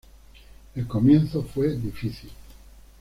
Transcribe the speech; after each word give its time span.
El 0.75 0.87
comienzo 0.87 1.43
fue 1.43 1.75
difícil. 1.75 2.31